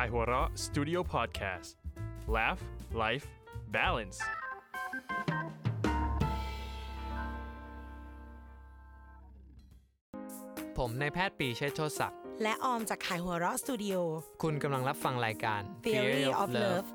[0.00, 1.70] ายหัวเราะ Studio Podcast
[2.36, 2.60] Laugh
[3.02, 3.26] Life
[3.76, 4.18] Balance
[10.78, 13.94] ผมนายแพทย์ปรีเชษฐ์โชติศักดิ์และออมจากขายหัวเราะสตูดิโอ
[14.42, 16.88] คุณกำลังรับฟังรายการ Theory of Love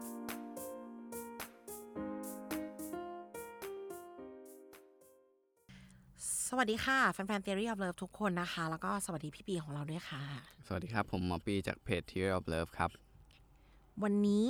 [6.58, 10.24] วัสดีค่ะ แฟนๆ Theory of Love ทุกคนนะคะ แล้วก็สวัสดีพี่ปีของเราด้วยค่ะ
[10.68, 12.90] สวัสดีครับ ผมหมอปีจากเพจ Theory of Love ครับ
[14.04, 14.50] วันนี้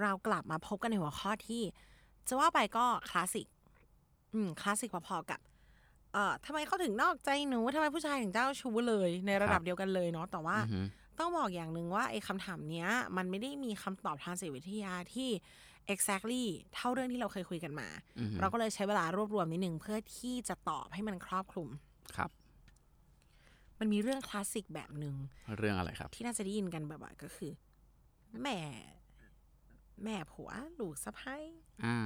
[0.00, 1.62] เรากลับมาพบกันในหัวข้อที่
[2.28, 3.46] จะว่าไปก็คลาสสิก
[4.34, 5.40] อืม คลาสสิกพอๆกับ
[6.12, 10.80] เอ่อทำไมเขาถึงนอกใจหนูทำไมผู้ชายถึงเจ้าชู้เลยในระดับครับเดียวกันเลยเนาะ แต่ว่าอือฮึ
[11.18, 15.30] ต้องบอกอย่างหนึ่งว่าไอ้คำถามเนี้ย มันไม่ได้มีคำตอบทางจิตวิทยาที่
[15.94, 17.88] exactly เท่าเรื่องที่เราเคยคุยกันมา
[18.18, 21.68] อือฮึเราก็เลยใช้เวลารวบรวมนิดนึงเพื่อที่จะตอบให้มันครอบคลุม
[22.16, 22.30] ครับ
[23.80, 25.14] มันมีเรื่องคลาสสิกแบบหนึ่ง
[25.58, 27.52] เรื่องอะไรครับ ที่น่าจะได้ยินกันบ่อยๆก็คือ
[28.42, 28.58] แม่
[30.04, 31.44] แม่ผัวลูกสะพ้าย
[31.84, 31.98] อ่า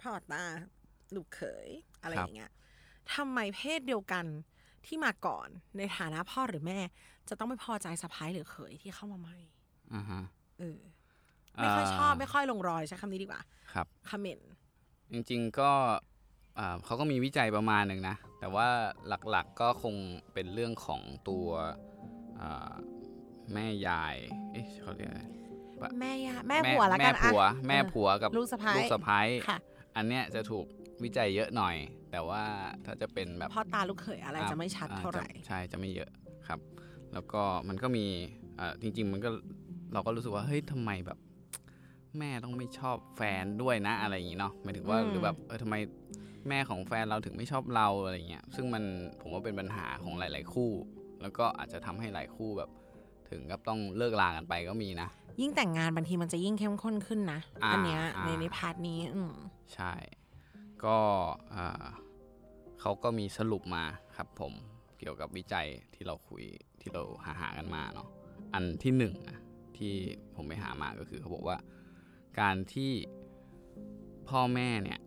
[0.00, 0.44] พ่อตา
[1.14, 1.68] ลูกเขย
[2.02, 2.52] อะไรครัอบย่างเงี้ย
[3.14, 4.24] ทำไมเพศเดียวกัน
[4.86, 6.78] ที่มาก่อนในฐานะพ่อหรือแม่
[7.28, 9.38] จะต้องไม่พอใจสะพ้ายหรือเขยที่เข้ามาใหม่
[9.94, 10.22] อ่าฮะ
[10.58, 10.80] เออ
[11.60, 13.40] ไม่ค่อยชอบไม่ค่อยลงรอยใช้คำนี้ดีกว่า
[13.72, 14.48] ครับคอมเมนต์
[15.12, 15.70] จริงๆก็
[16.58, 18.66] อ่าเขาก็มีวิจัยประมาณหนึ่งนะ แต่ว่า
[19.30, 19.94] หลักๆก็คง
[20.34, 21.48] เป็นเรื่องของตัว
[22.40, 22.72] อ่า
[23.54, 24.16] แม่ยาย
[24.52, 25.22] เอ๊ะเขาเรียกอะไร
[26.00, 29.58] แม่ยาแม่ผัวละกันแม่ผัวอะแม่เออผัวกับลูกสะใภ้ลูกสะพ้ายค่ะ
[29.96, 30.66] อันเนี้ยจะถูก
[31.04, 31.76] วิจัยเยอะหน่อย
[32.10, 32.42] แต่ว่า
[32.84, 36.10] ถ้าจะเป็นแบบพ่อตาลูกเขยอะไรจะไม่ชัดอ่เท่าไหร่จะใช่จะไม่เยอะ
[36.48, 36.60] ครับ
[37.12, 38.06] แล้วก็มันก็มี
[38.58, 39.30] อ่าจริง ๆ มันก็
[39.92, 41.18] เราก็รู้สึกว่าเฮ้ยทำไมแบบ
[42.18, 45.74] แม่ต้องไม่ชอบแฟนด้วยนะอะไรอย่างงี้เนาะหมายถึงว่าอืมหรือแบบเออทำไม
[46.48, 48.84] แม่ของแฟนเราถึงไม่ชอบเราอะไรเงี้ยซึ่งมัน
[49.20, 50.70] ผมว่าเป็นปัญหาของหลาย ๆ คู่
[51.22, 52.70] แล้วก็อาจจะทำให้หลายคู่แบบ
[53.30, 55.08] ถึงกับต้องเลิกลากันไปก็มีนะ
[55.40, 59.32] ยิ่งแต่งงานบางทีมันจะยิ่งเข้มข้นขึ้นนะอ่าอันเนี้ยอ่าในในพาร์ทนี้อืม
[59.74, 59.92] ใช่
[60.84, 60.96] ก็
[61.54, 61.86] อ่า
[62.80, 63.84] เขาก็มีสรุปมา
[64.16, 64.52] ครับผม
[64.98, 66.44] เกี่ยวกับวิจัยที่เราคุย
[66.80, 68.08] ที่เราหาหากันมาเนาะ
[68.54, 69.38] อันที่หนึ่งนะ
[69.76, 69.92] ที่
[70.36, 71.56] ผมไปหามาก็คือเขาบอกว่า
[72.40, 72.92] การที่
[74.28, 74.98] พ่อแม่เนี่ย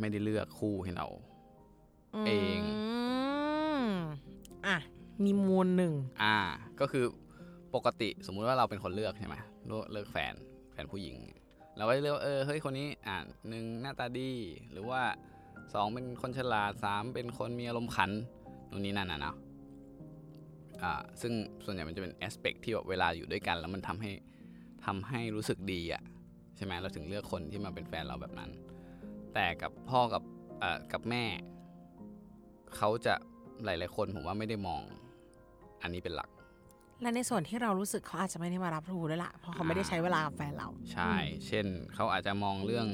[0.00, 1.06] ไม่ได้เลือกคู่ให้เรา
[2.26, 2.60] เอง
[3.90, 3.92] ม
[4.66, 4.76] อะ
[5.24, 5.92] มีมูลหนึ่ง
[6.22, 6.36] อ่า
[6.80, 7.04] ก็คือ
[7.74, 9.36] ปกติสมมุติว่าเราเป็นคนเลือกใช่ไหม
[9.66, 10.34] เลือกเลือกแฟน
[10.72, 11.16] แฟนผู้หญิง
[11.76, 13.16] เราก็จะเลือกว่าเออเฮ้ยคนนี้อ่า
[13.48, 14.30] หนึ่งหน้าตาดี
[14.72, 15.02] หรือว่า
[15.74, 18.10] สองเป็นคนฉลาดสามเป็นคนมีอารมณ์ขัน
[18.70, 19.36] นู่นนี่นั่นนะเนาะ
[20.82, 21.32] อ่าซึ่ง
[21.64, 24.10] ส่วนใหญ่มันจะเป็นแอสเปกที่แบบเวลาอยู่ด้วยกัน แล้วมันทำให้
[24.84, 28.50] ทำให้รู้สึกดีอะใช่ไหมเราถึงเลือกคนที่มาเป็นแฟนเราแบบนั้น
[29.34, 30.22] แต่กับพ่อกับ
[30.60, 31.24] เอ่อกับแม่
[32.76, 33.14] เขาจะ
[33.64, 34.82] หลาย ๆ คนผมว่าไม่ได้มอง
[35.82, 36.30] อันนี้เป็นหลัก
[37.02, 41.14] และในส่วนที่เรารู้สึกเขาอาจจะไม่ได้มารับรู้ด้วยล่ะเพราะเขาไม่ได้ใช้เวลากับแฟนเรา ใช่
[41.46, 42.88] เช่น เขาอาจจะมองเรื่อง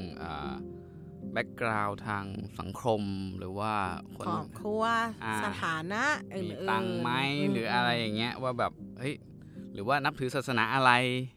[1.33, 2.25] background ทาง
[2.59, 3.01] สังคม
[3.37, 3.73] หรือว่า
[4.17, 4.83] คนครอบครัว
[5.23, 7.09] อ่าสถานะอื่นๆมีตังค์ไหมม
[7.51, 9.15] หรืออะไรอย่างเงี้ยว่าแบบเฮ้ย
[9.73, 11.36] หรือว่านับถือศาสนาอะไรอะอะอะ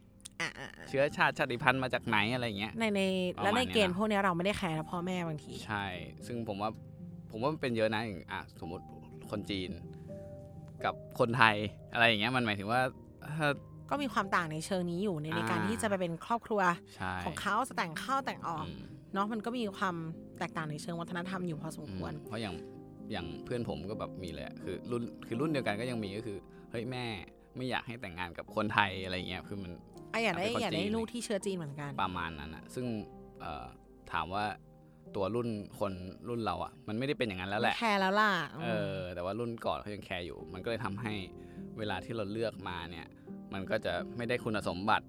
[0.88, 3.02] เชื้อชาติชาติพันธุ์มาจากไหนอะไรอย่างเงี้ยในใน
[3.36, 5.86] ประมาณและในเนี้ยเกณฑ์นะพวกเนี้ยเราไม่ได้แคร์นะพ่อแม่บางที ใช่
[6.26, 6.70] ซึ่งผมว่า
[7.30, 8.84] ผมว่ามันเป็นเยอะนะอย่างอะสมมติ
[9.30, 9.70] คนจีน
[10.84, 11.56] กับคนไทย
[11.92, 12.80] อะไรอย่างเงี้ยมันหมายถึงว่า
[13.36, 13.48] ถ้า
[13.90, 16.60] ก็มีความต่างในเชิงนี้อยู่ในในการอ่าที่จะไปเป็นครอบครัว
[16.96, 18.80] ใช่ของเขาจะแต่งเข้าแต่งออกอืม
[19.14, 19.96] เนาะมันก็มีความ
[20.38, 22.54] แตกต่างในเชิงวัฒนธรรมอยู่พอสมควรอืมเพราะอย่าง
[23.12, 26.38] อย่างเพื่อนผมก็แบบมีเลยอะคือรุ่นคือรุ่นเดียวกันก็ยังมีก็คือ
[26.70, 27.04] เฮ้ยแม่
[27.56, 32.87] ไม่อยากให้แต่งงานกับคนไทยอะไรเงี้ยคือมันไอะอยากได้เป็นคนอยากได้จีนลูกที่เชื้อจีนเหมือนกัน ประมาณนั้นอะซึ่ง
[33.41, 33.66] เอ่อ
[34.12, 34.44] ถามว่า
[35.16, 35.48] ตัวรุ่น
[35.78, 35.93] คน
[36.28, 38.31] รุ่นเราอะมันไม่ได้เป็นอย่างนั้นแล้วแหไม่ละแคร์แล้วล่ะ
[38.62, 41.15] เออแต่ว่ารุ่นก่อนเขายังแคร์อยู่ มันก็เลยทำให้
[41.78, 43.06] เวลาที่เราเลือกมาเนี่ย
[43.53, 45.06] มันก็จะไม่ได้คุณสมบัติ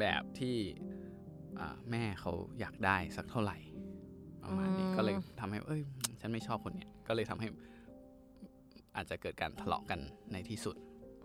[0.00, 0.56] แบบที่
[1.58, 3.56] อ่าแม่เขาอยากได้สักเท่าไหร่
[4.44, 5.82] ประมาณนี้ก็เลยทำให้เอ้ย
[6.20, 7.48] ฉันไม่ชอบคนเนี้ยก็เลยทำให้
[8.96, 10.00] อาจจะเกิดการทะเลาะกัน
[10.32, 10.76] ในที่สุด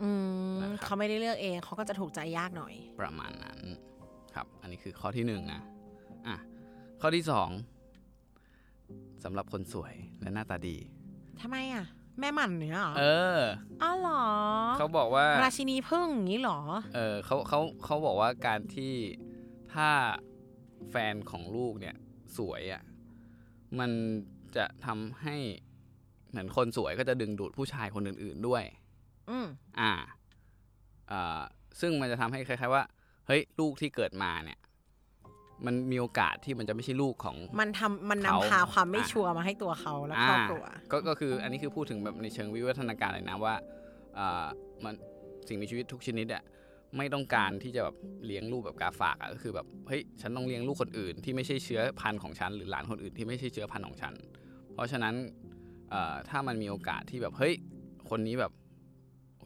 [0.03, 0.09] อื
[0.51, 3.59] มนะครับ เขาไม่ได้เลือกเองเขาก็จะถูกใจยากหน่อย ประมาณนั้น
[4.35, 5.61] ครับ อันนี้คือข้อที่หนึ่งนะ
[6.27, 6.37] อะ
[7.01, 7.49] ข้อที่สอง
[9.23, 10.77] สำหรับคนสวยและหน้าตาดี
[11.41, 11.85] ทำไมอะ
[12.19, 13.03] แม่หมันเนี่ยเหรอเอ
[13.37, 13.39] อ
[13.83, 14.23] อ๋อเหรอ
[14.77, 16.59] เขาบอกว่า ราชินีพึ่งอย่างนี้เหรอ
[16.95, 18.93] เออเขาเขาเขาบอกว่าการที่
[19.73, 19.89] ถ้า
[20.89, 21.95] แฟนของลูกเนี่ย
[22.37, 22.83] สวยอะ่ะ
[23.79, 23.91] มัน
[24.55, 25.35] จะทำให้
[26.29, 28.63] เหมือนคนสวยก็จะดึงดูดผู้ชายคนอื่น ๆด้วย
[29.29, 29.47] อืม
[29.79, 29.91] อ่า
[31.11, 31.41] อ่า
[31.79, 32.83] ซึ่งมันจะทำให้คล้ายๆว่า
[33.27, 34.59] เฮ้ยลูกที่เกิดมาเนี่ย
[35.65, 43.53] มันมีโอกาสที่มันจะไม่ใช่ลูกของ มันทำมันเขานำพาความไม่อะชัวร์มาให้ตัวเขาและครอบครัวก็ก็คืออันนี้คือพูดถึงแบบในเชิงวิวัฒนาการเลยนะว่า
[44.17, 44.45] อ่า
[44.83, 44.93] มัน
[45.47, 46.43] สิ่งมีชีวิตทุกชนิดอะ
[46.97, 47.95] ไม่ต้องการที่จะแบบ
[48.25, 54.13] เลี้ยงลูกแบบกาฝากอะก็คือแบบเฮ้ยฉันต้องเลี้ยงลูกคนอื่น ที่ไม่ใช่เชื้อพันธุ์ของฉันหรือหลานคนอื่นที่ไม่ใช่เชื้อพันธุ์ของฉัน
[54.73, 55.15] เพราะฉะนั้น
[55.89, 57.53] เอ่อถ้ามันมีโอกาสที่แบบเฮ้ย
[58.09, 58.51] คนนี้แบบ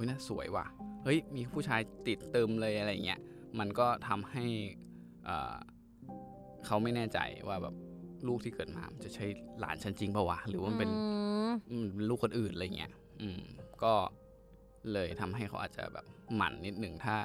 [0.04, 0.66] โอ้ยน่าสวยว่ะ
[1.04, 3.20] เฮ้ยมีผู้ชายติดเติมเลยอะไรอย่างเงี้ย
[3.60, 4.46] มันก็ทำให้
[5.26, 5.56] เอ่อ
[6.66, 7.76] เขาไม่แน่ใจว่าแบบ
[8.28, 9.26] ลูกที่เกิดมามันจะใช่
[9.60, 10.98] หลานฉันจริงเปล่าวะหรือว่ามันเป็นอื
[11.52, 12.92] มอืมลูกคนอื่นอะไรเงี้ย
[13.22, 13.42] อืม
[13.84, 13.94] ก็
[14.94, 16.06] เลยทำให้เขาอาจจะแบบ
[16.36, 17.16] หมั่นนิดหนึ่งถ้า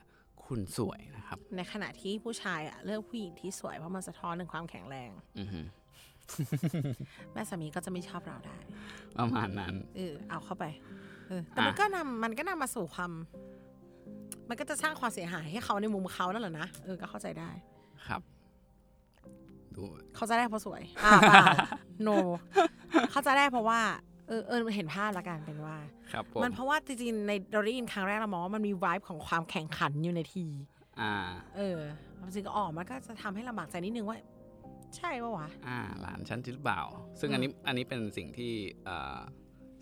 [0.46, 5.66] คุณสวยนะครับ ในขณะที่ผู้ชายอะเลือกผู้หญิงที่สวยเพราะมันสะท้อนถึงความแข็งแรงอือหือ
[7.32, 8.56] แม่สามีก็จะไม่ชอบเราได้
[9.18, 11.07] ประมาณนั้นเออเอาเข้าไปเออ
[11.48, 13.12] แต่มันอะก็นำมันก็นำมาสู่ความ
[14.48, 17.50] มันก็จะสร้างความเสียหายให้เขาในมุมเขานั่นแหละนะเออก็เข้าใจได้
[18.06, 18.20] ครับ
[19.74, 19.82] ดู
[20.16, 21.44] เข้าใจได้เพราะสวยอ่าเปล่า
[22.06, 22.16] no
[23.12, 23.80] เข้าใจได้เพราะว่า
[24.28, 25.76] เออเออเห็นภาพละกันเป็นว่า
[26.12, 30.46] ครับผมมันเพราะว่าจริงๆในเราได้ยินครั้งแรกเรามองว่ามันมี vibe ของความแข่งขันอยู่ในที
[31.00, 31.14] อ่า
[31.56, 31.78] เออ
[32.24, 34.18] จริงๆก็ออกมันก็จะทำให้ลำบากใจนิดนึงว่า
[34.96, 36.82] ใช่ปะวะอ่า หลานฉันจริงหรือเปล่า
[37.20, 38.52] ซึ่งอันนี้อันนี้เป็นสิ่งที่
[38.84, 39.18] เอ่อ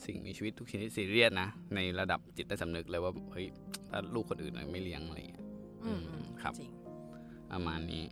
[0.05, 3.47] สิ่งมีชีวิตทุกชนิดซีเรียสนะ ในระดับจิตใต้สำนึกเลยว่าเฮ้ย
[3.91, 5.43] ถ้าลูกคนอื่นไม่เลี้ยงอะไรอย่างเงี้ย
[5.85, 6.73] อืมอืมครับจริง
[7.51, 8.05] ประมาณนี้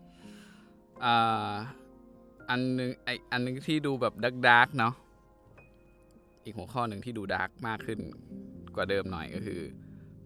[1.05, 1.53] อ่า
[2.51, 4.95] อันหนึงไออันหนึงที่ดูแบบดักดักๆเนาะ
[6.45, 8.01] อีกหัวข้อหนึ่งที่ดูดาร์กมากขึ้น
[8.75, 9.61] กว่าเดิมหน่อยก็คือ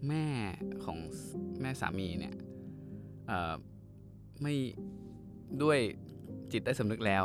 [0.09, 0.27] แม่
[0.85, 0.99] ของ
[1.61, 2.35] แม่สามีเนี่ย
[3.27, 3.55] เอ่อ
[4.43, 4.55] ไม่
[5.63, 5.79] ด้วย
[6.53, 7.25] จิตใต้สำนึกแล้ว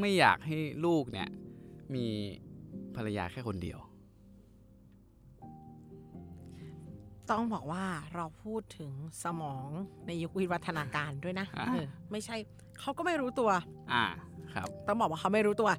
[0.00, 1.28] ไม่อยากให้ลูกเนี่ย
[1.94, 2.06] มี
[2.96, 3.78] ภรรยาแค่คนเดียว
[7.30, 8.92] ต้องบอกว่าเราพูดถึง
[9.24, 9.68] สมอง
[10.06, 12.36] ในยุควิวัฒนาการด้วยนะอ่าเออไม่ใช่
[12.80, 13.50] เขาก็ไม่รู้ตัว
[13.92, 14.04] อ่า
[14.52, 15.70] ครับ ต้องบอกว่าเขาไม่รู้ตัว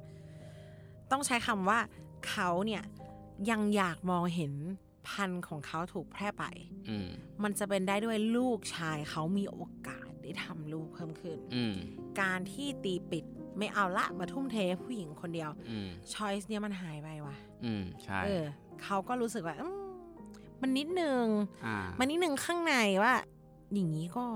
[1.10, 1.78] ต้องใช้คำว่า
[2.28, 2.82] เขาเนี่ย
[3.50, 4.52] ยังอยากมองเห็น
[5.08, 6.44] พันธุ์ของเขาถูกแพร่ไป
[6.88, 7.08] อืม
[7.42, 11.74] มันจะเป็นได้ด้วยลูกชายเขามีโอกาสได้ทำลูกเพิ่มขึ้นอืม
[12.20, 13.24] การที่ตีปิด
[13.58, 18.44] ไม่เอาละมาทุ่มเทให้ผู้หญิงคนเดียวอืมช้อยส์เนี่ยมันหายไปว่ะอืมใช่เออ
[18.82, 19.84] เขาก็รู้สึกว่าอืม
[20.62, 21.24] มันนิดนึง
[21.66, 23.14] อ่ามันนิดนึงข้างในว่า
[23.74, 24.26] อย่างนี้ก็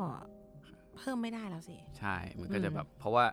[0.97, 3.25] เพิ่มไม่ได้แล้วสิ ใช่ มันก็จะอืมแบบ เพราะว่า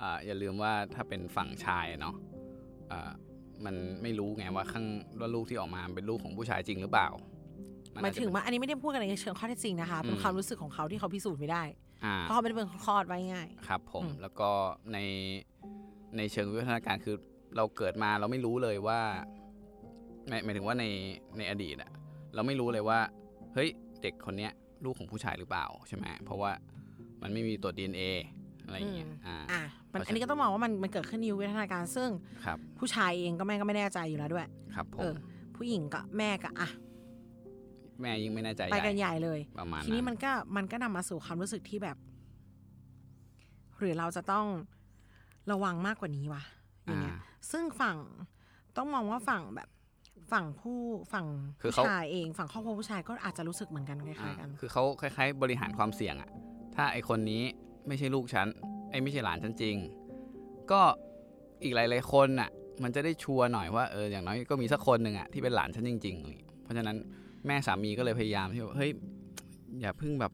[0.00, 2.14] อ่าอย่าลืมว่าถ้าเป็นฝั่งชายเนาะ
[2.92, 3.10] อ่า
[3.64, 4.86] มันไม่รู้ไงว่าข้าง
[5.20, 7.08] ว่าลูกที่ออกมาเป็นลูกของผู้ชายจริงหรือเปล่า
[8.02, 11.62] หมายถึงว่าอันนี้ไม่ได้พูดกันในเชิงข้อเท็จจริงนะคะเป็นอืมความรู้สึกของเขาที่เขาพิสูจน์ไม่ได้
[12.04, 14.50] อ่าเพราะเขาไม่ได้เป็นคนคลอดไว้ง่าย ครับผมอืมแล้วก็
[14.92, 14.98] ใน
[16.16, 17.16] ในเชิงวิวัฒนาการคือ
[17.56, 19.00] เราเกิดมาเราไม่รู้เลยว่า
[20.28, 20.84] หมายหมายถึงว่าใน
[21.38, 21.90] ในอดีตอะ
[22.34, 22.98] เราไม่รู้เลยว่า
[23.54, 23.68] เฮ้ย
[24.02, 24.52] เด็กคนเนี้ย
[24.84, 26.50] ลูกของผู้ชายหรือเปล่าใช่ไหมเพราะว่า
[27.22, 28.02] มันไม่มีตัว DNA
[28.64, 29.62] อะไรอย่างเงี้ยอ่าอะ
[29.92, 32.08] มันเพราะฉะนั้นอันนี้ก็ต้องมองว่ามันมันเกิดขึ้นในยุควิวัฒนาการซึ่ง
[32.44, 35.14] ครับผู้ชายเองก็แม่ก็ไม่แน่ใจอยู่แล้วด้วย ครับผเอมอ
[35.56, 36.68] ผู้หญิงก็แม่ก็อะ
[38.02, 41.96] แม่ยิ่งไม่แน่ใจไปใหญ่กันใหญ่เลยประมาณทีนี้มันก็มันก็นำมาสู่ความรู้สึกที่แบบ
[43.78, 44.46] หรือเราจะต้อง
[45.52, 46.42] ระวังมากกว่านี้วะ
[46.86, 47.20] อย่างเงี้ยอ่า
[47.50, 47.96] ซึ่งฝั่ง
[48.76, 49.68] ต้องมองว่าฝั่งแบบ
[50.32, 50.78] ฝั่งผู้
[51.12, 51.26] ฝั่ง
[51.62, 56.30] คือผู้เขาชายเองฝั่งครอบครัวผู้ชายก็อาจจะรู้สึกเหมือนกันคล้ายๆกันอ่าคือเขาคล้าย ๆ บริหารความเสี่ยงอะ
[56.76, 57.42] ถ้าไอคนนี้
[57.88, 58.46] ไม่ใช่ลูกฉัน
[58.90, 59.76] ไอไม่ใช่หลานฉันจริง
[60.70, 60.80] ก็
[61.62, 62.50] อีกหลายๆคนอะ
[62.82, 66.96] มันจะได้ชัวร์หน่อยว่าเอออย่างน้อยก็มีสักคนหนึ่งอะที่เป็นหลานฉันจริงๆอะไรอย่างเงี้ยเพราะฉะนั้น
[67.46, 68.90] แม่สามีก็เลยพยายามที่ว่าเฮ้ย
[69.80, 70.32] อย่าเพิ่งแบบ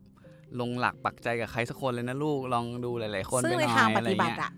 [0.60, 4.52] ลงหลักปักใจกับใครสักคนเลยนะลูกลองดูหลาย ๆ คนซึ่ไปงหในน่อทางยปอะไรฏิบัติเงี้ยอะ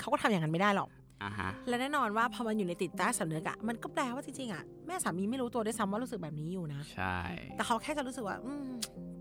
[0.00, 0.88] เขาก็ทำอย่างนั้นไม่ได้หรอก
[1.22, 7.16] อ่าฮะและแน่นอนว่าพอมันอยู่ในติดใต้สำนึกอะมันก็แปลว่าจริงๆอะแม่สามีไม่รู้ตัวด้วยซ้ำว่ารู้สึกแบบนี้อยู่นะ ใช่
[7.56, 8.68] แต่เขาแค่จะรู้สึกว่า อืม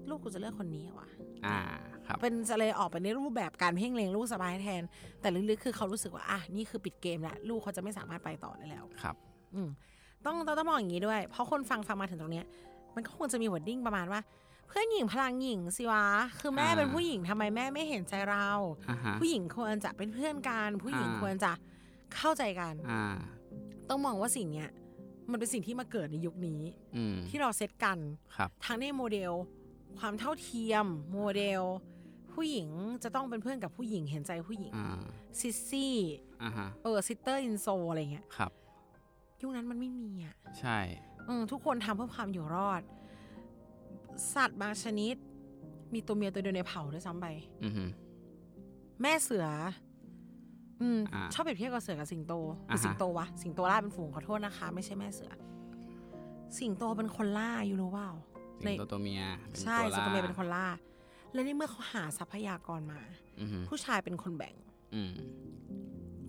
[0.10, 1.08] ลูกกูจะเลือกคนนี้ว่ะ
[1.46, 1.60] อ่า
[2.08, 4.82] ครับ เป็นจะเลยออกไปในรูปแบบการเพ่งเล็งลูกสบายแทน
[5.22, 9.16] แต่ลึกๆคือเขารู้สึกว่าอะนี่คือปิดเกมแล้วลูกเขาจะไม่สามารถไปต่อได้แล้ว ครับ
[9.56, 9.70] อืม
[10.26, 12.46] ต้องต้องต้องมองอย่างนี้ด้วย เพราะคนฟังฟังมาถึงตรงเนี้ย
[12.96, 14.22] มันก็ควรจะมี wording ประมาณว่า
[14.68, 16.06] เพื่อนหญิงพลังหญิงสิวะ
[16.40, 18.48] คือแม่อ่าเป็นผู้หญิงทำไมแม่ไม่เห็นใจเรา
[18.90, 21.52] อ่าฮะผู้หญิงควรจะเป็นเพื่อนกัน ผู้หญิงอ่าควรจะ
[22.16, 23.04] เข้าใจกันอ่า
[23.90, 24.70] ต้องมองว่าสิ่งเนี้ย
[25.32, 26.62] มันเป็นสิ่งที่มาเกิดในยุคนี้
[26.96, 27.98] อืมที่เราเซตกัน
[28.36, 29.32] ครับทั้งในโมเดล
[30.00, 31.62] ความเท่าเทียม โมเดล
[32.34, 32.68] ผู้หญิง
[33.04, 34.88] จะต้องเป็นเพื่อนกับผู้หญิงเห็นใจผู้หญิงอ่า
[35.40, 35.96] sissy
[36.44, 38.52] อ่าฮะเออ sister in soul อะไรเงี้ยครับ
[39.42, 40.80] ยุคนั้นมันไม่มีอะ ใช่
[41.28, 42.82] อืมทุกคนทำเพื่อความอยู่รอด
[44.34, 45.16] สัตว์บางชนิด
[45.94, 47.28] มีตัวเมียตัวเดียวในเผ่าด้วยซ้ำไป
[47.64, 47.84] อือฮึ
[49.02, 49.48] แม่เสือ
[50.82, 52.34] อืมอ่าชอบเปรียบเทียบกับเสือกับสิงโต
[52.66, 55.32] หรืออ่าฮะสิงโตวะ สิงโตล่าเป็นฝูงขอโทษนะคะ ไม่ใช่แม่เสือ
[56.60, 58.10] สิงโตเป็นคนล่าอยู่รู้เปล่า
[58.64, 60.68] สิงโตตัวเมียเป็นใช่ตัวสิงโตล่าเมียเป็นคนล่า
[61.34, 63.00] และในเมื่อเขาหาทรัพยากรมา
[63.40, 64.56] อือฮึผู้ชายเป็นคนแบ่ง
[64.96, 65.12] อืม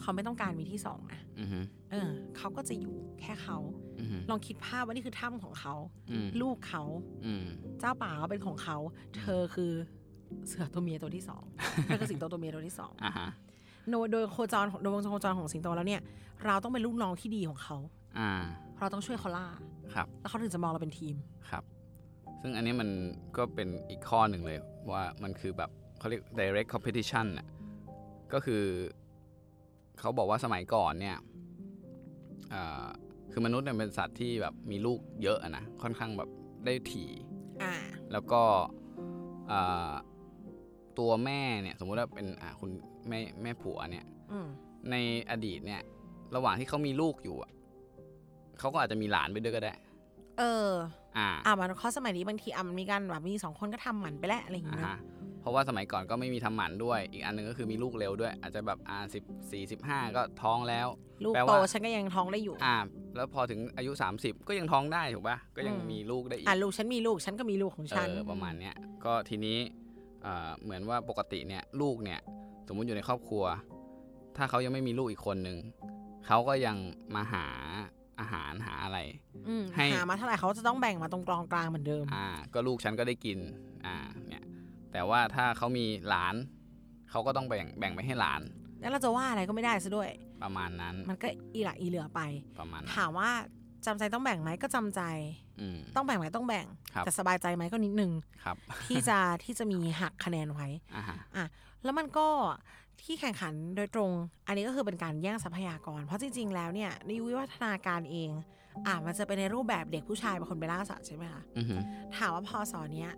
[0.05, 3.59] เขาไม่ต้องการมีที่สองนะอือฮึเออ เขาก็จะอยู่แค่เขา
[4.01, 5.75] อือฮึลองคิดภาพว่านี่คือถ้ำของเขา
[6.11, 6.83] อืมลูกเขา
[7.27, 7.45] อืม
[7.81, 8.77] เจ้าป่าก็เป็นของเขา
[9.19, 9.73] เธอคือ
[10.49, 11.45] เสือตัวเมียตัวที่สอง
[11.85, 13.29] เธอคือสิงโตตัวเมียตัวที่สองอ่าฮะ
[13.91, 16.01] โดยโดยโคจรโดยวงจรโคจรของสิงโตแล้วเนี่ย
[16.45, 17.77] เราต้องเป็นลูกน้องที่ดีของเขา
[18.19, 18.31] อ่า
[18.81, 19.47] เราต้องช่วยเขาล่า
[19.95, 21.15] ครับ แล้วเขาถึงจะมองเราเป็นทีม
[21.51, 21.65] ครับ
[22.41, 22.89] ซึ่งอันนี้มัน
[23.37, 24.59] ก็เป็นอีกข้อหนึ่งเลย
[24.91, 27.47] ว่ามันคือแบบเขาเรียก direct competition น่ะ
[28.33, 28.63] ก็คือ
[30.01, 31.17] เขาบอกว่าสมัยก่อนเนี่ย
[32.53, 32.87] อ่า
[33.33, 36.29] คือมนุษย์เนี่ยเป็นสัตว์ที่แบบมีลูกเยอะอะนะค่อนข้างแบบ
[36.65, 37.11] ได้ถี่
[37.63, 37.75] อ่า
[38.13, 38.43] แล้วก็
[39.51, 39.93] อ่า
[40.99, 42.71] ตัวแม่เนี่ยสมมุติว่าเป็นอ่าคุณ
[43.09, 44.49] แม่แม่ผัวเนี่ยอืม
[44.91, 44.97] ใน
[45.31, 45.81] อดีตเนี่ย
[46.37, 47.51] ระหว่างที่เขามีลูกอยู่อะ
[48.59, 49.75] เขาก็อาจจะมีหลานไปด้วยก็ได้
[50.39, 50.71] เออ
[51.19, 54.99] อ่าอ่ามันข้อสมัยนี้บางทีอะมันมีการแบบมีสองคนก็ทำหมันไปแล้วอะไรอย่างอ่าเงี้ยฮะ
[55.45, 59.23] เพราะว่าสมัยก่อนก็ไม่มีทำหมันด้วย อีกอันหนึงก็คือมีลูกเร็วด้วย อาจจะแบบอ่าสิบ
[59.53, 60.87] สี่สิบห้าก็ท้องแล้ว
[61.25, 62.77] ลูกแปลโตว่าฉันก็ยังท้องได้อยู่ อ่า
[63.17, 68.75] แล้วพอถึงอายุ 30 ก็ยังท้องได้ถูกปะก็ยังอืมมีลูกได้อีก อะลูกฉันมีลูกฉันก็มีลูกของฉันเออประมาณเนี้ย
[69.05, 69.59] ก็ทีนี้
[70.23, 72.21] เอ่อเหมือนว่าปกติเนี่ยลูกเนี่ย
[72.69, 73.45] สมมุติอยู่ในครอบครัว
[74.37, 75.59] ถ้าเขายังไม่มีลูกอีกคนหนึ่ง
[76.27, 76.77] เขาก็ยัง
[77.15, 77.47] มาหา
[78.21, 78.99] อาหารหาอะไร
[79.49, 83.39] อืมให้หามาเท่าไหร่เขาจะต้องแบ่งมาตรงกลางกลางๆเหมือนเดิม อ่า ก็ลูกฉันก็ได้กิน
[83.87, 83.97] อ่า
[84.29, 84.44] เนี่ย
[84.95, 86.35] แต่ว่าถ้าเขามีหลาน
[87.11, 88.41] เขาก็ต้องแบ่งแบ่งไปให้หลาน
[88.81, 90.11] แล้วเราจะว่าอะไรก็ไม่ได้ซะด้วย
[90.43, 92.21] ประมาณนั้น มันก็อีหละอีเหลือไป
[92.59, 93.31] ประมาณนั้นถามว่า
[93.87, 95.03] จำใจต้องแบ่งไหมก็จำใจ
[95.61, 98.13] อืมต้องแบ่งไหมต้องแบ่งครับแต่สบายใจไหมก็นิดนึง
[98.45, 101.17] ครับที่จะที่จะมีหักคะแนนไว้อ่าฮะ
[101.85, 102.27] แล้วมันก็
[103.03, 104.11] ที่แข่งขันโดยตรง
[104.47, 108.31] อันนี้ก็คือเป็นการแย่งทรัพยากร เพราะจริง ๆ แล้วเนี่ยในยุควิวัฒนาการเอง
[108.87, 111.77] อะมันจะเป็นในรูปแบบเด็กผู้ชายเป็นคนไปล่าสัตว์ใช่ไหมคะอือฮึ
[112.17, 113.13] ถามว่าพอสอนเนี้ย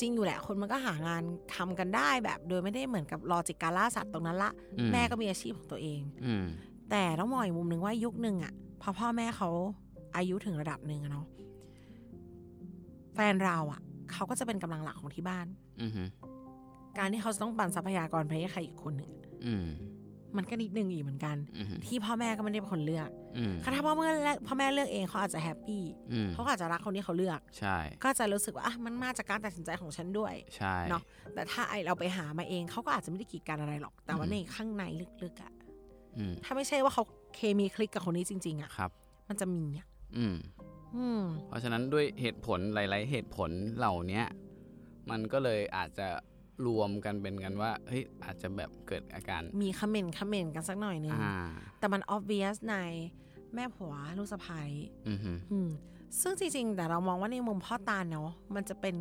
[0.00, 1.22] จริงอยู่แหละ คนมันก็หางาน
[1.54, 6.46] ทำกันได้แบบ โดยไม่ได้เหมือนกับ logic การล่าสัตว์ตรงนั้นละอืมแม่ก็มีอาชีพของตัวเองอืม
[6.90, 8.52] แต่ต้องมองอีกมุมหนึ่งว่ายุคหนึ่งอะ
[8.82, 9.48] พอพ่อแม่เขา
[10.16, 11.26] อายุถึงระดับหนึ่งอะเนาะ
[13.14, 13.80] แฟนเราอะ
[14.12, 15.46] เขาก็จะเป็นกำลังหลักของที่บ้าน
[15.82, 16.02] อือฮึ
[16.98, 19.54] การที่เขาจะต้องปั่นทรัพยากรไปให้ใครอีกคนหนึ่งอะอื
[20.34, 25.82] มมันก็นิดนึงอีกเหมือนกันอือฮึที่พ่อแม่ก็ไม่ได้เป็นคนเลือกอืมถ้าพ่อแม่เลือกพ่อแม่เลือกเองเขาอาจจะ happy
[26.12, 31.02] อืมเขาก็อาจจะรักคนที่เขาเลือก ใช่ ก็จะรู้สึกว่าอะมันมาจากการตัดสินใจของฉันด้วย ใช่เนาะ
[31.34, 34.82] แต่ถ้าไอเราไปหามาเองเขาก็อาจจะไม่ได้กีดกันอะไรหรอก แต่ว่าอืมในข้างใน
[35.24, 35.52] ลึกๆอะ
[36.18, 37.04] อืมถ้าไม่ใช่ว่าเขา
[37.34, 38.90] เคมีคลิกกับคนนี้จริง ๆอะครับ
[39.28, 40.36] มันจะมีอะอืม
[40.96, 44.26] อืมเพราะฉะนั้นด้วยเหตุผลหลาย ๆ เหตุผลเหล่าเนี้ย
[45.10, 46.08] มันก็เลยอาจจะ
[46.66, 51.34] รวมกันเป็นกันว่าเฮ้ยอาจจะแบบเกิดอาการ มีคอมเมนต์คอมเมนต์กันสักหน่อยนึงอ่า
[51.78, 52.76] แต่มัน obvious ใน
[53.54, 54.62] แม่ผัวลูกสะใภ้
[55.08, 55.68] อือฮึอืม
[56.20, 58.96] ซึ่งจริงๆ แต่เรามองว่าในมุมพ่อตาเนาะมันจะเป็น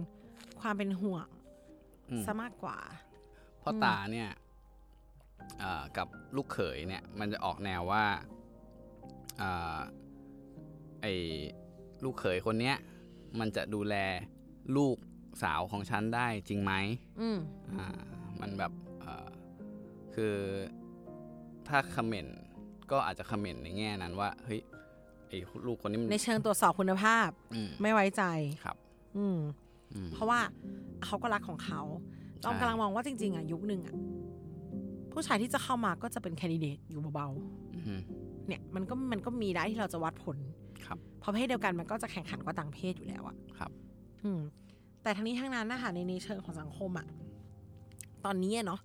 [0.59, 1.27] ความเป็นห่วง
[2.09, 2.77] อืมซะมากกว่า
[3.61, 4.29] พ่อตาเนี่ย
[5.59, 8.05] เอ่อกับลูกเขยเนี่ย มันจะออกแนวว่า
[9.41, 9.79] อ่า
[11.01, 11.13] ไอ้
[12.03, 12.75] ลูกเขยคนเนี้ย
[13.39, 13.95] มันจะดูแล
[14.75, 14.95] ลูก
[15.41, 16.73] สาวของฉันได้จริงไหม
[17.21, 17.37] อืม
[17.77, 17.87] อ่า
[18.41, 19.29] มันแบบเอ่อ
[20.15, 20.35] คือ
[21.67, 22.37] ถ้าคอมเมนต์
[22.91, 24.61] ก็อาจจะคอมเมนต์ในแง่นั้นว่าเฮ้ย
[25.27, 28.23] ไอ้ลูกคนนี้มันในเชิงตรวจสอบคุณภาพอืมไม่ไว้ใจ
[28.63, 28.77] ครับ
[29.17, 29.39] อืม
[29.93, 30.39] อืมเพราะว่า
[31.05, 31.81] เขาก็รักของเขา
[32.43, 33.95] ต้องใช่กำลังมองว่าจริง ๆอะยุคหนึ่งอะ
[35.11, 37.27] ผู้ชายที่จะเข้ามาก็จะเป็นแคนดิเดตอยู่เบา
[37.75, 40.37] อือฮึๆเนี่ยมันก็มันก็มีได้ที่เราจะวัดผล
[40.85, 43.71] ครับเพราะเพศเดียวกันมันก็จะแข่งขันกว่าต่างเพศอยู่แล้วอะครับ
[44.23, 44.39] อืม
[45.07, 47.07] แต่ทั้งนี้ทั้งนั้นนะคะในในเชิงของสังคมอะ
[48.25, 48.79] ตอนนี้อะเนาะ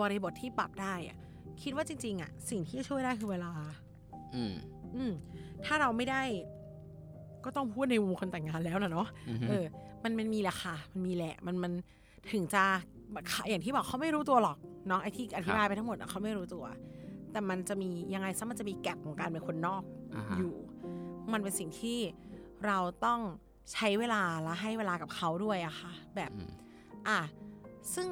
[0.00, 1.16] บริบทที่ปรับได้อะ
[1.62, 3.52] คิดว่าจริง ๆอะสิ่งที่ช่วยได้คือเวลา
[4.34, 4.54] อืม
[4.94, 5.12] อืม
[5.64, 6.22] ถ้าเราไม่ได้
[7.44, 9.64] ก็ต้องพูดในมุมคนแต่งงานแล้วนะเนาะอือฮึเออ
[10.02, 11.72] มันมันมีแหละค่ะ มันมีแหละ มันมัน
[12.32, 12.64] ถึงจะ
[13.48, 14.56] อย่างที่บอกเขาไม่รู้ตัวหรอก
[14.88, 16.64] เนาะไอ้ที่อธิบายไปทั้งหมดอะเขาไม่รู้ตัว
[17.32, 19.82] แต่มันจะมียังไงซะมันจะมีแกลบของการเป็นคนนอก
[20.16, 20.54] อ่าฮะอยู่
[21.32, 21.98] มันเป็นสิ่งที่
[22.66, 23.20] เราต้อง
[23.72, 26.50] ใช้เวลาและให้เวลากับเขาด้วยอะค่ะ แบบอืม
[27.08, 27.20] อะ
[27.94, 28.08] ซึ่ง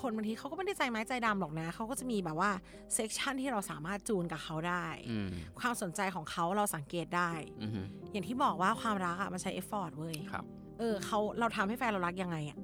[0.00, 2.50] คนบางทีเขาก็ไม่ได้ใจไม้ใจดำหรอกนะ เขาก็จะมีแบบว่า
[2.94, 7.30] section ที่เราสามารถจูนกับเขาได้อืมความสนใจของเขาเราสังเกตได้
[7.62, 7.80] อือฮึ
[8.12, 10.44] อย่างที่บอกว่าความรักอะมันใช้ effort เว้ยครับ
[10.78, 12.58] เออเขาเราทำให้แฟนเรารักยังไงอะ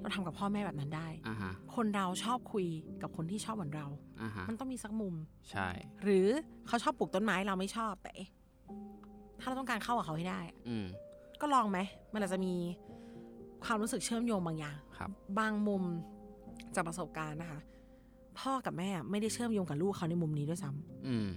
[0.00, 2.66] เราทำกับพ่อแม่แบบนั้นได้อ่าฮะคนเราชอบคุย
[3.02, 3.86] กับคนที่ชอบเหมือนเรา
[4.22, 5.14] อ่าฮะมันต้องมีสักมุม
[5.50, 5.68] ใช่
[6.02, 6.28] หรือ
[6.66, 8.14] เขาชอบปลูกต้นไม้เราไม่ชอบแต่
[9.40, 10.86] ถ้าเราต้องการเข้ากับเขาให้ได้อะอืม
[11.40, 11.78] ก็ลองไหม
[12.12, 12.54] มันอาจจะมี
[13.64, 15.82] ความรู้สึกเชื่อมโยงบางอย่างครับ บางมุม
[16.74, 17.60] จากประสบการณ์นะคะ
[18.40, 21.28] พ่อกับแม่ไม่ได้เชื่อมโยงกับลูกเขาในมุมนี้ด้วยซ้ำอืม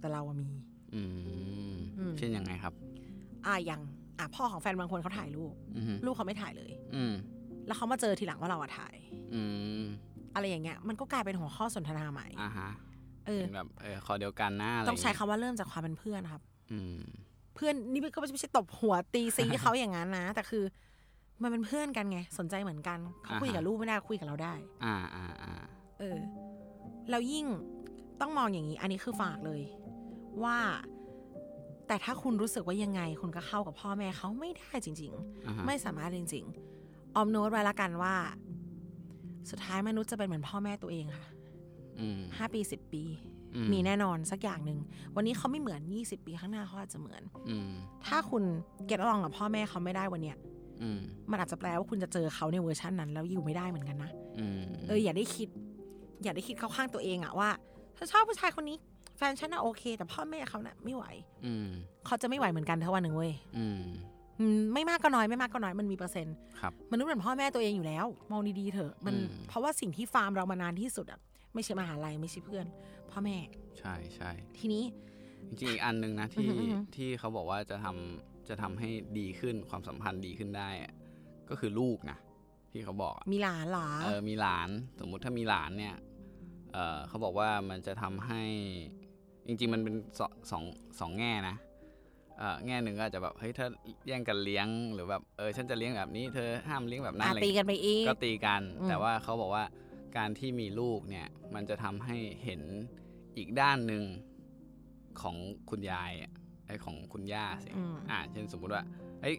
[0.00, 0.50] แต่เราอะมี
[0.94, 1.02] อื
[1.72, 2.74] ม อืม เช่นยังไงครับ
[3.46, 3.80] อะอย่าง
[4.18, 7.14] อะพ่อของแฟนบางคนเขาถ่ายรูป อือฮึลูกเขาไม่ถ่ายเลย อืม
[7.66, 8.94] แล้วเขามาเจอทีหลังว่าเราอะถ่าย
[9.34, 9.42] อื
[9.80, 9.82] ม
[10.34, 12.70] อะไรอย่างเงี้ย มันก็กลายเป็นหัวข้อสนทนาใหม่อ่าฮะ
[13.26, 17.00] เเออ เป็นแบบเออคอเดียวกันนะอะไรต้องใช้ย่าคำว่าเริ่มจากความเป็นเพื่อนครับ อืม
[17.54, 20.64] เพื่อนนี่ก็ไม่ใช่ตบหัวตีซีเขาอย่างนั้นนะ แต่คือ
[21.42, 24.54] มันเป็นเพื่อนกันไง สนใจเหมือนกันเขาคุยกับลูกไม่ได้คุยกับเราได้
[24.84, 25.54] อ่าอ่าอ่า
[25.98, 26.18] เออ
[27.10, 27.46] แล้วยิ่ง
[28.20, 29.62] ต้องมองอย่างนี้ อันนี้คือฝากเลย
[30.44, 30.58] ว่า
[31.86, 35.12] แต่ถ้าคุณรู้สึกว่ายังไง คุณก็เข้ากับพ่อแม่เขาไม่ได้จริง
[35.46, 36.44] อ่าฮะๆไม่สามารถจริง
[36.80, 38.14] ๆ ออมโน้ตไว้ละกันว่า
[39.50, 41.26] สุดท้ายมนุษย์จะเป็นเหมือนพ่อแม่ตัวเองค่ะ
[42.00, 43.39] อืมห้าปีสิบปีอื
[43.72, 44.78] มีแน่นอนสักอย่างหนึ่ง
[45.16, 47.70] วันนี้เขาไม่เหมือนยี่สิบปีข้างหน้าเขาอาจจะเหมือนอืม
[48.06, 48.42] ถ้าคุณ
[48.86, 50.36] เก็ตลองกับพ่อแม่เขาไม่ได้วันเนี้ย
[50.82, 55.48] อืมมันอาจจะแปลว่าคุณจะเจอเขาในเวอร์ชันนั้น แล้วอยู่ไม่ได้เหมือนกันนะอืมเอออย่าได้คิด
[56.22, 57.50] อย่าได้คิดเข้าข้างตัวเองอะว่า
[57.96, 58.76] ถ้าชอบผู้ชายคนนี้
[59.16, 61.04] แฟนฉันน่ะโอเค แต่พ่อแม่เขาน่ะไม่ไหว
[61.46, 61.68] อืม
[62.06, 63.82] เขาจะไม่ไหวเหมือนกันเท่าวันหนึ่งเว้ยอืม
[64.40, 71.20] อืมไม่มากก็น้อยไม่มากก็น้อยมันมีเปอร์เซ็นต์ครับมนุษย์เหมือนพ่อแม่ตัวเองอยู่แล้ว มองดีๆเถอะมันอืมเพราะว่าสิ่งที่ฟาร์มเรามานานที่สุดอะ
[71.54, 72.66] ไม่ใช่มหาลัยไม่ใช่เพื่อน
[73.10, 73.36] พ่อแม่
[73.78, 74.84] ใช่ใช่ทีนี้
[75.48, 80.92] จริงๆอีกอันหนึ่งนะที่อือฮึอือฮึที่เขาบอกว่าจะทำจะทำให้ดีขึ้นความสัมพันธ์ดีขึ้นได้อะ
[81.50, 82.18] ก็คือลูกนะ
[82.72, 84.68] ที่เขาบอกอะมีหลานเหรอเออมีหลาน
[85.00, 85.96] สมมุติถ้ามีหลานเนี่ย
[86.72, 88.42] เออเขาบอกว่ามันจะทำให้
[89.46, 90.64] จริง ๆ มันเป็นสองสอง
[91.00, 91.56] สองแง่นะ
[92.38, 93.66] เออแง่หนึ่งก็อาจจะแบบเฮ้ยถ้า
[94.06, 99.64] แย่งกันเลี้ยงหรือแบบเออฉันจะเลี้ยงแบบนี้เธอห้ามเลี้ยงแบบนั้นอะอะไรตีกันไปอีกก็ตีกันอืมแต่ว่าเขาบอกว่า
[100.16, 102.62] การที่มีลูกเนี่ยมันจะทำให้เห็น
[103.36, 104.04] อีกด้านหนึ่ง
[105.20, 105.36] ของ
[105.70, 106.32] คุณยายอะ
[106.66, 108.82] ไอ้ของคุณย่าสิอืมอ่าเช่นสมมุติว่า
[109.22, 109.36] เอ้ย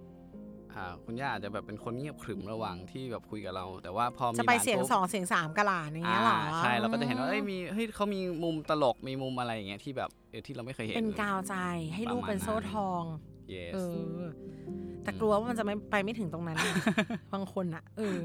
[0.73, 11.55] อ่าคุณย่าอาจจะแบบเป็นคนเงียบขรึมระหว่างที่แบบคุยกับเรา แต่ว่าพอมีจะไปหลานเสียงปุ๊บสองเสียงสามกะหลานอย่างเงี้ยเหรออ่าใช่เราก็จะเห็นว่าเอ้ยมีเฮ้ยเขามีมุมตลกมีมุมอะไรอย่างเงี้ยที่แบบเออที่เราไม่เคยเห็นเป็นกาวใจ
[11.95, 13.03] ให้ลูกเป็นโซ่ทอง
[13.55, 13.77] yes เอ
[14.19, 14.21] อ
[15.03, 16.75] แต่กลัวว่ามันจะไม่ไปไม่ถึงตรงนั้นน่ะ
[17.33, 18.17] บางคนอะเออ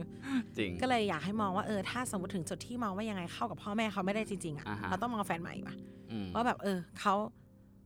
[0.58, 5.74] จริงก็เลยอยากให้มองว่าเออถ้าสมมติถึงจุดที่มองว่ายังไงเข้ากับพ่อแม่เขาไม่ได้จริงๆอะอ่าฮะเราต้องมองแฟนใหม่ปะ
[6.12, 7.14] อืมว่าแบบเออเขา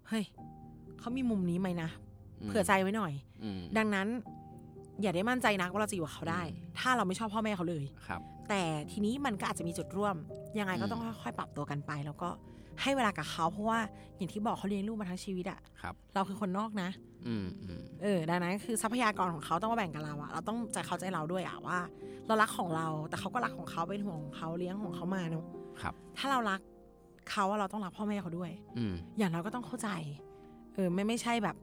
[0.08, 0.24] เฮ้ย
[1.00, 1.88] เขามีมุมนี้ไหมนะ
[2.46, 4.08] มเผื่อใจไว้หน่อยอืมดังนั้น
[5.02, 10.16] อย่าได้มั่นใจนักว่าเราจะอยู่กับเขาได้อืมถ้าเราไม่ชอบพ่อแม่เขาเลยครับ แต่ทีนี้มันก็อาจจะมีจุดร่วม
[10.58, 12.28] ยังไงก็อืมต้องค่อยๆปรับตัวกันไป แล้วก็
[12.82, 13.78] ให้เวลากับเขาเพราะว่า
[14.16, 17.09] อย่างที่บอกเขาเลี้ยงลูกมาทั้งชีวิตอะครับเราคือคนนอกนะอืมอืม
[18.02, 21.78] เออดังนั้นคือทรัพยากรของเขาต้องมาแบ่งกับเราอะเราต้องใจเขาใจเราด้วยอะว่า
[22.26, 25.44] เรารักของเรา แต่เขาก็รักของเขาเป็นห่วงของเขาเลี้ยงของเขามาเนาะ
[25.82, 26.60] ครับ ถ้าเรารัก
[27.30, 29.88] เขาอะเราต้องรักพ่อแม่เขาด้วย อืมอย่างเราก็ต้องเข้าใจ
[30.74, 31.56] เออ ไม่ไม่ใช่แบบ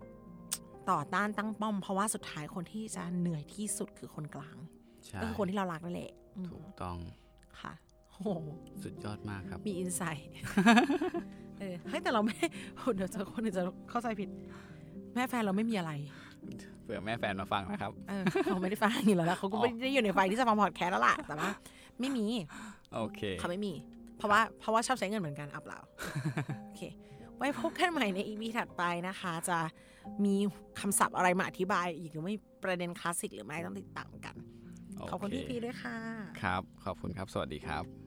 [0.90, 4.58] ต่อต้านตั้งป้อม เพราะว่าสุดท้ายคนที่จะเหนื่อยที่สุดคือคนกลาง
[5.06, 6.98] ใช่ก็คือคนที่เรารักนั่นแหละอืมถูกต้อง
[7.62, 7.74] ค่ะ
[8.12, 8.30] โอ้โห
[8.84, 10.30] สุดยอดมากครับ มีอินไซต์
[11.60, 12.36] เออให้ยแต่เราไม่
[12.96, 14.30] เดี๋ยวจะคนอื่นจะเข้าใจผิด
[15.18, 15.92] แม่แฟนเราไม่มีอะไร
[16.84, 21.50] เผื่อแม่แฟนมาฟังนะครับเออเขาไม่ได้ฟังอยู่แล้วล่ะเขาก็ไม่ได้อยู่ในไฟที่จะฟังพอดแคสต์แล้วล่ะแต่ว่า
[22.00, 22.26] ไม่มี
[22.96, 23.74] โอเคเขาไม่มี
[24.18, 25.80] เพราะว่าเพราะว่าชอบใช้เงินเหมือนกันอับเรา
[26.66, 26.82] โอเค
[27.38, 29.58] ไว้พบกันใหม่ในอีพีถัดไปนะคะ จะ
[30.26, 30.36] มี
[30.80, 34.36] คำศัพท์อะไรมาอธิบายอีกหรือไม่ประเด็นคลาสสิกหรือไม่ต้องติดตามกัน
[35.12, 35.98] ขอบคุณโเพี่พีด้วยค่ะ
[36.42, 38.07] ครับ ขอบคุณครับ สวัสดีครับ